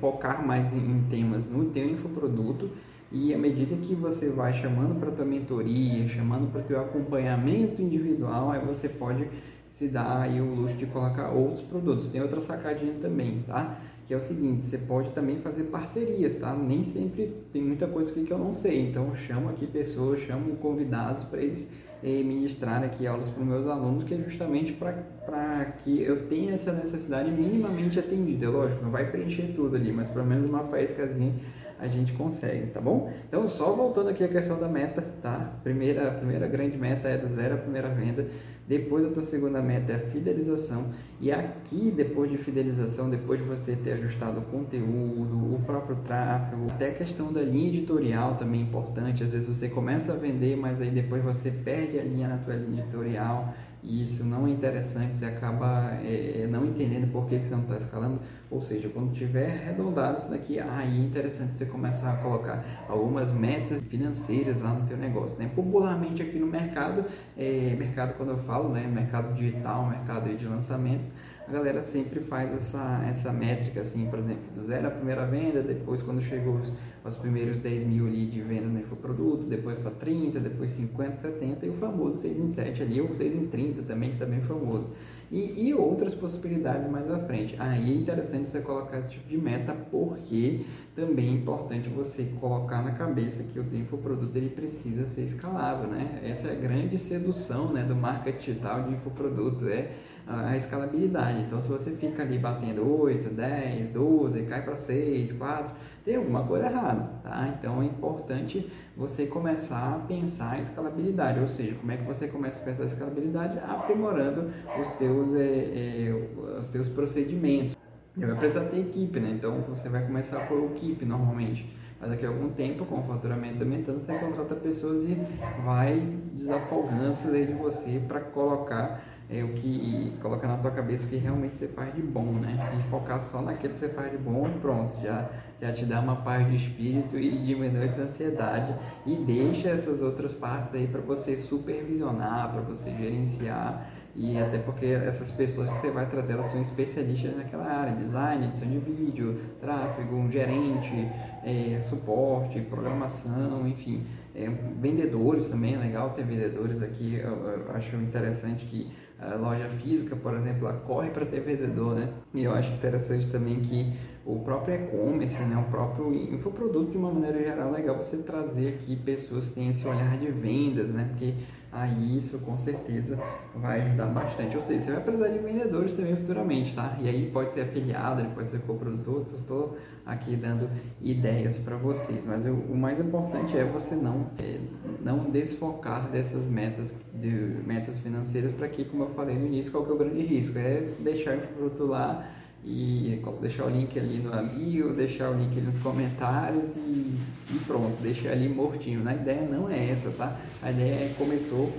focar 0.00 0.46
mais 0.46 0.72
em, 0.72 0.78
em 0.78 1.06
temas 1.10 1.50
no 1.50 1.64
teu 1.64 1.90
infoproduto 1.90 2.70
e 3.10 3.34
à 3.34 3.38
medida 3.38 3.74
que 3.74 3.96
você 3.96 4.28
vai 4.28 4.52
chamando 4.52 5.00
para 5.00 5.10
tua 5.10 5.24
mentoria, 5.24 6.06
chamando 6.06 6.52
para 6.52 6.62
teu 6.62 6.80
acompanhamento 6.80 7.82
individual, 7.82 8.52
aí 8.52 8.64
você 8.64 8.88
pode 8.88 9.26
se 9.72 9.88
dá 9.88 10.22
aí 10.22 10.40
o 10.40 10.54
luxo 10.54 10.76
de 10.76 10.86
colocar 10.86 11.30
outros 11.30 11.62
produtos. 11.62 12.08
Tem 12.08 12.22
outra 12.22 12.40
sacadinha 12.40 12.94
também, 13.02 13.42
tá? 13.48 13.76
Que 14.06 14.14
é 14.14 14.16
o 14.16 14.20
seguinte, 14.20 14.66
você 14.66 14.78
pode 14.78 15.10
também 15.10 15.40
fazer 15.40 15.64
parcerias, 15.64 16.36
tá? 16.36 16.54
Nem 16.54 16.84
sempre 16.84 17.32
tem 17.52 17.60
muita 17.60 17.88
coisa 17.88 18.12
aqui 18.12 18.22
que 18.22 18.32
eu 18.32 18.38
não 18.38 18.54
sei, 18.54 18.88
então 18.88 19.08
eu 19.08 19.16
chamo 19.16 19.48
aqui 19.48 19.66
pessoas, 19.66 20.20
chamo 20.20 20.54
convidados 20.56 21.24
para 21.24 21.40
eles 21.40 21.70
eh, 22.02 22.22
ministrarem 22.22 22.86
aqui 22.86 23.06
aulas 23.06 23.28
para 23.28 23.42
os 23.42 23.48
meus 23.48 23.66
alunos, 23.66 24.04
que 24.04 24.14
é 24.14 24.18
justamente 24.18 24.72
para 24.72 25.64
que 25.84 26.02
eu 26.02 26.26
tenha 26.26 26.54
essa 26.54 26.72
necessidade 26.72 27.30
minimamente 27.30 27.98
atendida. 27.98 28.48
Lógico, 28.48 28.82
não 28.82 28.90
vai 28.90 29.10
preencher 29.10 29.52
tudo 29.54 29.76
ali, 29.76 29.92
mas 29.92 30.08
pelo 30.08 30.26
menos 30.26 30.48
uma 30.48 30.64
faíscazinha 30.64 31.32
a 31.80 31.88
gente 31.88 32.12
consegue, 32.12 32.66
tá 32.66 32.80
bom? 32.80 33.12
Então, 33.26 33.48
só 33.48 33.72
voltando 33.72 34.10
aqui 34.10 34.22
à 34.22 34.28
questão 34.28 34.60
da 34.60 34.68
meta, 34.68 35.02
tá? 35.22 35.52
Primeira, 35.62 36.10
primeira 36.10 36.46
grande 36.46 36.76
meta 36.76 37.08
é 37.08 37.16
do 37.16 37.28
zero 37.28 37.54
à 37.54 37.58
primeira 37.58 37.88
venda. 37.88 38.26
Depois 38.68 39.04
a 39.04 39.08
tua 39.08 39.24
segunda 39.24 39.60
meta 39.60 39.92
é 39.92 39.96
a 39.96 39.98
fidelização. 39.98 40.86
E 41.20 41.32
aqui, 41.32 41.92
depois 41.94 42.30
de 42.30 42.38
fidelização, 42.38 43.10
depois 43.10 43.40
de 43.40 43.46
você 43.46 43.74
ter 43.74 43.94
ajustado 43.94 44.38
o 44.38 44.42
conteúdo, 44.42 45.54
o 45.54 45.60
próprio 45.66 45.96
tráfego, 46.04 46.66
até 46.70 46.90
a 46.90 46.94
questão 46.94 47.32
da 47.32 47.42
linha 47.42 47.68
editorial 47.68 48.36
também 48.36 48.60
é 48.60 48.62
importante. 48.62 49.24
Às 49.24 49.32
vezes 49.32 49.48
você 49.48 49.68
começa 49.68 50.12
a 50.12 50.16
vender, 50.16 50.56
mas 50.56 50.80
aí 50.80 50.90
depois 50.90 51.22
você 51.24 51.50
perde 51.50 51.98
a 51.98 52.02
linha 52.04 52.28
na 52.28 52.36
tua 52.38 52.54
linha 52.54 52.82
editorial 52.82 53.54
e 53.82 54.02
isso 54.02 54.24
não 54.24 54.46
é 54.46 54.50
interessante, 54.50 55.16
você 55.16 55.24
acaba 55.24 55.90
é, 56.04 56.46
não 56.50 56.66
entendendo 56.66 57.10
por 57.10 57.26
que, 57.26 57.38
que 57.38 57.46
você 57.46 57.54
não 57.54 57.62
está 57.62 57.76
escalando. 57.76 58.20
Ou 58.50 58.60
seja, 58.60 58.88
quando 58.88 59.12
tiver 59.12 59.62
arredondado 59.62 60.18
isso 60.18 60.30
daqui, 60.30 60.58
aí 60.58 60.98
é 60.98 61.00
interessante 61.00 61.56
você 61.56 61.64
começar 61.64 62.12
a 62.12 62.16
colocar 62.16 62.64
algumas 62.88 63.32
metas 63.32 63.80
financeiras 63.88 64.60
lá 64.60 64.74
no 64.74 64.86
teu 64.86 64.96
negócio. 64.96 65.38
Né? 65.38 65.50
Popularmente 65.54 66.20
aqui 66.20 66.38
no 66.38 66.48
mercado, 66.48 67.04
é, 67.38 67.74
mercado 67.78 68.14
quando 68.14 68.30
eu 68.30 68.38
falo, 68.38 68.68
né, 68.68 68.86
mercado 68.86 69.34
digital, 69.34 69.88
mercado 69.88 70.36
de 70.36 70.44
lançamentos, 70.46 71.08
a 71.50 71.52
galera 71.52 71.82
sempre 71.82 72.20
faz 72.20 72.54
essa, 72.54 73.04
essa 73.10 73.32
métrica, 73.32 73.80
assim, 73.80 74.06
por 74.06 74.20
exemplo, 74.20 74.44
do 74.54 74.62
zero 74.62 74.86
a 74.86 74.90
primeira 74.90 75.26
venda, 75.26 75.60
depois 75.60 76.00
quando 76.00 76.22
chegou 76.22 76.54
os, 76.54 76.72
os 77.04 77.16
primeiros 77.16 77.58
10 77.58 77.88
mil 77.88 78.06
ali 78.06 78.26
de 78.26 78.40
venda 78.40 78.66
no 78.66 78.78
infoproduto, 78.78 79.46
depois 79.46 79.76
para 79.78 79.90
30, 79.90 80.38
depois 80.38 80.70
50, 80.70 81.16
70 81.16 81.66
e 81.66 81.70
o 81.70 81.72
famoso 81.72 82.18
6 82.18 82.38
em 82.38 82.46
7 82.46 82.82
ali, 82.82 83.00
ou 83.00 83.12
6 83.12 83.34
em 83.34 83.46
30 83.48 83.82
também, 83.82 84.12
que 84.12 84.18
também 84.18 84.38
é 84.38 84.42
famoso. 84.42 84.92
E, 85.28 85.68
e 85.68 85.74
outras 85.74 86.14
possibilidades 86.14 86.88
mais 86.88 87.10
à 87.10 87.18
frente. 87.18 87.56
Aí 87.58 87.92
é 87.92 87.94
interessante 87.96 88.48
você 88.48 88.60
colocar 88.60 88.98
esse 88.98 89.10
tipo 89.10 89.28
de 89.28 89.36
meta, 89.36 89.72
porque 89.90 90.60
também 90.94 91.30
é 91.30 91.32
importante 91.32 91.88
você 91.88 92.32
colocar 92.40 92.82
na 92.82 92.92
cabeça 92.92 93.42
que 93.42 93.58
o 93.58 93.64
infoproduto 93.76 94.36
ele 94.38 94.50
precisa 94.50 95.04
ser 95.06 95.22
escalável, 95.22 95.88
né? 95.88 96.20
Essa 96.24 96.48
é 96.48 96.52
a 96.52 96.54
grande 96.54 96.96
sedução 96.96 97.72
né, 97.72 97.82
do 97.82 97.96
marketing 97.96 98.38
digital 98.38 98.84
de 98.84 98.94
infoproduto, 98.94 99.68
é 99.68 99.90
a 100.30 100.56
escalabilidade. 100.56 101.40
Então, 101.40 101.60
se 101.60 101.68
você 101.68 101.90
fica 101.90 102.22
ali 102.22 102.38
batendo 102.38 102.88
8, 102.88 103.30
10, 103.30 103.90
12, 103.90 104.42
cai 104.44 104.62
para 104.62 104.76
6, 104.76 105.32
4, 105.32 105.72
tem 106.04 106.16
alguma 106.16 106.44
coisa 106.44 106.66
errada, 106.66 107.10
tá? 107.22 107.52
Então, 107.58 107.82
é 107.82 107.86
importante 107.86 108.70
você 108.96 109.26
começar 109.26 109.96
a 109.96 109.98
pensar 110.06 110.58
em 110.58 110.62
escalabilidade, 110.62 111.40
ou 111.40 111.46
seja, 111.46 111.74
como 111.74 111.90
é 111.90 111.96
que 111.96 112.04
você 112.04 112.28
começa 112.28 112.62
a 112.62 112.64
pensar 112.64 112.84
em 112.84 112.86
escalabilidade? 112.86 113.58
Aprimorando 113.58 114.50
os 114.80 114.92
teus, 114.92 115.34
é, 115.34 115.40
é, 115.42 116.30
os 116.58 116.68
teus 116.68 116.88
procedimentos. 116.88 117.76
E 118.16 118.24
vai 118.24 118.36
precisar 118.36 118.66
ter 118.66 118.80
equipe, 118.80 119.18
né? 119.18 119.32
Então, 119.36 119.60
você 119.68 119.88
vai 119.88 120.04
começar 120.06 120.46
por 120.46 120.72
equipe 120.76 121.04
normalmente. 121.04 121.76
Mas 122.00 122.10
daqui 122.10 122.24
a 122.24 122.28
algum 122.28 122.48
tempo, 122.48 122.86
com 122.86 123.00
o 123.00 123.02
faturamento 123.02 123.62
aumentando, 123.62 124.00
você 124.00 124.14
contrata 124.14 124.54
pessoas 124.54 125.02
e 125.02 125.18
vai 125.64 126.00
desafogando 126.32 127.12
isso 127.12 127.30
de 127.30 127.52
você 127.52 128.00
para 128.08 128.20
colocar 128.20 129.02
é 129.32 129.44
o 129.44 129.48
que 129.48 130.12
coloca 130.20 130.46
na 130.46 130.56
tua 130.56 130.72
cabeça 130.72 131.06
o 131.06 131.08
que 131.08 131.16
realmente 131.16 131.54
você 131.54 131.68
faz 131.68 131.94
de 131.94 132.02
bom, 132.02 132.32
né? 132.32 132.76
E 132.78 132.90
focar 132.90 133.22
só 133.22 133.40
naquilo 133.40 133.74
que 133.74 133.80
você 133.80 133.88
faz 133.90 134.10
de 134.10 134.18
bom 134.18 134.48
e 134.48 134.58
pronto, 134.58 134.96
já, 135.00 135.30
já 135.60 135.72
te 135.72 135.84
dá 135.84 136.00
uma 136.00 136.16
paz 136.16 136.48
de 136.48 136.56
espírito 136.56 137.16
e 137.16 137.30
diminui 137.38 137.88
a 137.88 138.02
ansiedade. 138.02 138.74
E 139.06 139.14
deixa 139.14 139.68
essas 139.68 140.02
outras 140.02 140.34
partes 140.34 140.74
aí 140.74 140.88
para 140.88 141.00
você 141.00 141.36
supervisionar, 141.36 142.50
para 142.50 142.60
você 142.60 142.90
gerenciar. 142.90 143.88
E 144.16 144.36
até 144.36 144.58
porque 144.58 144.86
essas 144.86 145.30
pessoas 145.30 145.70
que 145.70 145.78
você 145.78 145.90
vai 145.92 146.06
trazer, 146.06 146.32
elas 146.32 146.46
são 146.46 146.60
especialistas 146.60 147.36
naquela 147.36 147.64
área, 147.64 147.94
design, 147.94 148.46
edição 148.46 148.68
de 148.68 148.78
vídeo, 148.78 149.40
tráfego, 149.60 150.28
gerente, 150.28 151.08
é, 151.44 151.80
suporte, 151.80 152.60
programação, 152.62 153.68
enfim. 153.68 154.04
É, 154.34 154.48
vendedores 154.76 155.48
também, 155.48 155.74
é 155.74 155.78
legal 155.78 156.10
ter 156.10 156.24
vendedores 156.24 156.82
aqui, 156.82 157.20
eu, 157.22 157.30
eu 157.30 157.72
acho 157.72 157.94
interessante 157.96 158.64
que 158.64 158.90
a 159.20 159.34
loja 159.34 159.68
física, 159.68 160.16
por 160.16 160.34
exemplo, 160.34 160.66
ela 160.66 160.78
corre 160.78 161.10
para 161.10 161.26
ter 161.26 161.40
vendedor, 161.40 161.94
né? 161.94 162.08
E 162.32 162.44
eu 162.44 162.54
acho 162.54 162.72
interessante 162.72 163.28
também 163.30 163.60
que 163.60 163.92
o 164.24 164.40
próprio 164.40 164.74
e-commerce, 164.74 165.42
né, 165.42 165.56
o 165.56 165.70
próprio 165.70 166.12
infoproduto 166.12 166.90
de 166.90 166.96
uma 166.96 167.12
maneira 167.12 167.38
geral, 167.38 167.68
é 167.68 167.78
legal 167.78 167.96
você 167.96 168.18
trazer 168.18 168.68
aqui 168.68 168.96
pessoas 168.96 169.48
que 169.48 169.54
têm 169.54 169.68
esse 169.68 169.86
olhar 169.86 170.16
de 170.18 170.30
vendas, 170.30 170.88
né? 170.88 171.06
Porque 171.10 171.34
aí 171.72 172.18
isso 172.18 172.38
com 172.40 172.58
certeza 172.58 173.18
vai 173.54 173.82
ajudar 173.82 174.06
bastante. 174.06 174.56
Ou 174.56 174.62
seja, 174.62 174.80
você 174.80 174.92
vai 174.92 175.02
precisar 175.02 175.28
de 175.28 175.38
vendedores 175.38 175.92
também 175.92 176.16
futuramente, 176.16 176.74
tá? 176.74 176.96
E 177.00 177.08
aí 177.08 177.30
pode 177.32 177.52
ser 177.52 177.62
afiliado, 177.62 178.24
pode 178.34 178.48
ser 178.48 178.60
coprodutor, 178.60 179.24
eu 179.30 179.36
estou 179.36 179.78
aqui 180.04 180.34
dando 180.34 180.68
ideias 181.00 181.58
para 181.58 181.76
vocês. 181.76 182.24
Mas 182.26 182.46
o, 182.46 182.52
o, 182.52 182.76
mais 182.76 182.98
importante 182.98 183.56
é 183.56 183.64
você 183.64 183.94
não, 183.94 184.26
é, 184.38 184.58
não 185.00 185.30
desfocar 185.30 186.08
dessas 186.08 186.48
metas, 186.48 186.94
de, 187.14 187.28
metas 187.28 187.98
financeiras 187.98 188.52
para 188.52 188.68
que, 188.68 188.84
como 188.84 189.04
eu 189.04 189.10
falei 189.10 189.36
no 189.36 189.46
início, 189.46 189.70
qual 189.70 189.84
que 189.84 189.90
é 189.90 189.94
o 189.94 189.98
grande 189.98 190.22
risco? 190.22 190.58
É 190.58 190.88
deixar 190.98 191.36
o 191.36 191.40
produto 191.40 191.84
lá 191.86 192.28
e 192.64 193.22
deixar 193.40 193.64
o 193.64 193.70
link 193.70 193.98
ali 193.98 194.18
no 194.18 194.32
amigo, 194.32 194.92
deixar 194.92 195.30
o 195.30 195.34
link 195.34 195.52
ali 195.52 195.66
nos 195.66 195.78
comentários 195.78 196.76
e, 196.76 197.16
e 197.50 197.60
pronto, 197.66 197.96
deixar 198.02 198.32
ali 198.32 198.48
mortinho. 198.48 199.06
A 199.08 199.14
ideia 199.14 199.42
não 199.42 199.70
é 199.70 199.90
essa, 199.90 200.10
tá? 200.10 200.38
A 200.62 200.70
ideia 200.70 200.92
é 200.92 201.14
começou, 201.16 201.72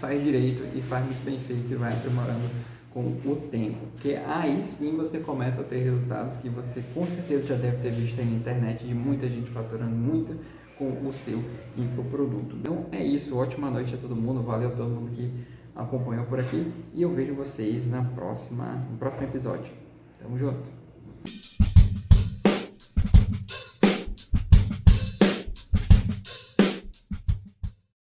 faz 0.00 0.22
direito 0.22 0.64
e 0.76 0.82
faz 0.82 1.04
muito 1.04 1.24
bem 1.24 1.38
feito 1.38 1.72
e 1.72 1.76
vai 1.76 1.92
aprimorando 1.92 2.48
com 2.92 3.00
o 3.00 3.48
tempo. 3.50 3.78
Porque 3.92 4.18
aí 4.26 4.62
sim 4.64 4.96
você 4.96 5.18
começa 5.20 5.60
a 5.60 5.64
ter 5.64 5.78
resultados 5.78 6.36
que 6.36 6.48
você 6.48 6.82
com 6.92 7.06
certeza 7.06 7.46
já 7.48 7.54
deve 7.56 7.76
ter 7.78 7.90
visto 7.90 8.20
aí 8.20 8.26
na 8.26 8.36
internet 8.36 8.84
de 8.84 8.94
muita 8.94 9.28
gente 9.28 9.50
faturando 9.50 9.94
muito 9.94 10.36
com 10.76 10.86
o 10.86 11.12
seu 11.12 11.42
infoproduto. 11.78 12.56
Então 12.56 12.86
é 12.90 13.02
isso, 13.02 13.36
ótima 13.36 13.70
noite 13.70 13.94
a 13.94 13.98
todo 13.98 14.16
mundo, 14.16 14.42
valeu 14.42 14.68
a 14.68 14.72
todo 14.72 14.88
mundo 14.88 15.10
que 15.12 15.30
acompanhou 15.74 16.24
por 16.26 16.38
aqui 16.38 16.70
e 16.92 17.02
eu 17.02 17.12
vejo 17.12 17.34
vocês 17.34 17.88
na 17.88 18.02
próxima, 18.02 18.84
no 18.90 18.96
próximo 18.96 19.24
episódio. 19.24 19.83
Tamo 20.24 20.38
junto! 20.38 20.83